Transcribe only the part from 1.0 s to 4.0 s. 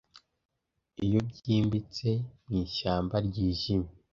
iyo byimbitse mwishyamba ryijimye